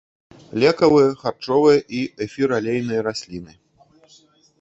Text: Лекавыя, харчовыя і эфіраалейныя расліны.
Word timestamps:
Лекавыя, 0.61 1.09
харчовыя 1.23 1.79
і 1.97 1.99
эфіраалейныя 2.25 3.05
расліны. 3.09 3.53